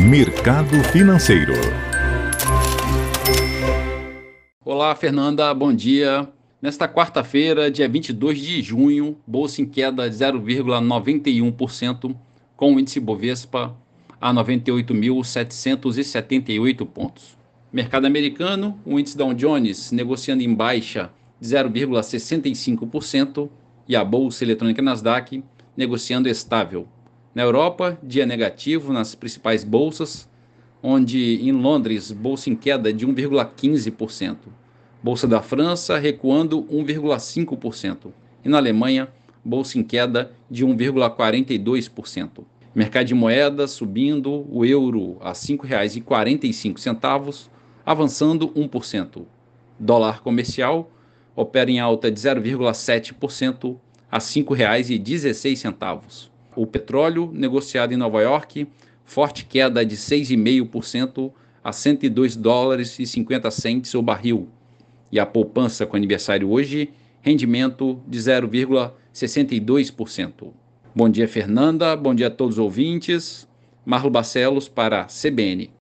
Mercado 0.00 0.80
Financeiro. 0.92 1.54
Olá, 4.64 4.94
Fernanda, 4.94 5.52
bom 5.52 5.74
dia. 5.74 6.28
Nesta 6.62 6.86
quarta-feira, 6.86 7.68
dia 7.68 7.88
22 7.88 8.38
de 8.38 8.62
junho, 8.62 9.18
bolsa 9.26 9.60
em 9.60 9.66
queda 9.66 10.08
de 10.08 10.16
0,91%, 10.16 12.14
com 12.56 12.76
o 12.76 12.80
índice 12.80 13.00
Bovespa 13.00 13.76
a 14.20 14.32
98.778 14.32 16.86
pontos. 16.86 17.36
Mercado 17.72 18.06
americano, 18.06 18.80
o 18.86 19.00
índice 19.00 19.18
Dow 19.18 19.34
Jones 19.34 19.90
negociando 19.90 20.44
em 20.44 20.54
baixa 20.54 21.10
de 21.40 21.48
0,65% 21.48 23.50
e 23.88 23.96
a 23.96 24.04
bolsa 24.04 24.44
eletrônica 24.44 24.80
Nasdaq 24.80 25.42
negociando 25.76 26.28
estável. 26.28 26.86
Na 27.34 27.42
Europa, 27.42 27.98
dia 28.02 28.24
negativo 28.24 28.90
nas 28.92 29.14
principais 29.14 29.62
bolsas, 29.62 30.26
onde 30.82 31.42
em 31.42 31.52
Londres, 31.52 32.10
bolsa 32.10 32.48
em 32.48 32.56
queda 32.56 32.90
de 32.92 33.06
1,15%. 33.06 34.36
Bolsa 35.02 35.28
da 35.28 35.42
França 35.42 35.98
recuando 35.98 36.62
1,5%. 36.64 38.10
E 38.44 38.48
na 38.48 38.56
Alemanha, 38.56 39.08
bolsa 39.44 39.78
em 39.78 39.82
queda 39.82 40.32
de 40.50 40.64
1,42%. 40.64 42.44
Mercado 42.74 43.06
de 43.06 43.14
moedas 43.14 43.72
subindo, 43.72 44.46
o 44.50 44.64
euro 44.64 45.18
a 45.20 45.28
R$ 45.28 45.34
5,45, 45.34 47.48
avançando 47.84 48.48
1%. 48.48 49.26
Dólar 49.78 50.22
comercial 50.22 50.90
opera 51.36 51.70
em 51.70 51.78
alta 51.78 52.10
de 52.10 52.18
0,7% 52.20 53.76
a 54.10 54.16
R$ 54.16 54.22
5,16. 54.22 56.30
O 56.58 56.66
petróleo 56.66 57.30
negociado 57.32 57.94
em 57.94 57.96
Nova 57.96 58.20
York, 58.20 58.66
forte 59.04 59.44
queda 59.44 59.86
de 59.86 59.96
6,5% 59.96 61.30
a 61.62 61.72
102 61.72 62.34
dólares 62.34 62.98
e 62.98 63.06
50 63.06 63.48
centes 63.52 63.94
o 63.94 64.02
barril. 64.02 64.48
E 65.12 65.20
a 65.20 65.26
poupança 65.26 65.86
com 65.86 65.96
aniversário 65.96 66.50
hoje, 66.50 66.90
rendimento 67.22 68.02
de 68.08 68.18
0,62%. 68.18 70.52
Bom 70.92 71.08
dia, 71.08 71.28
Fernanda. 71.28 71.94
Bom 71.94 72.12
dia 72.12 72.26
a 72.26 72.30
todos 72.30 72.56
os 72.56 72.58
ouvintes. 72.58 73.46
Marlo 73.86 74.10
Barcelos 74.10 74.68
para 74.68 75.04
CBN. 75.04 75.70